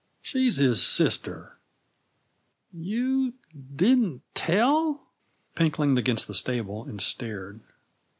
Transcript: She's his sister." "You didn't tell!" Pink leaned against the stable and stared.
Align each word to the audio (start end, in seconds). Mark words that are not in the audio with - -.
She's 0.23 0.55
his 0.57 0.81
sister." 0.83 1.59
"You 2.73 3.33
didn't 3.75 4.23
tell!" 4.33 5.11
Pink 5.53 5.77
leaned 5.77 5.99
against 5.99 6.27
the 6.27 6.33
stable 6.33 6.85
and 6.85 6.99
stared. 6.99 7.59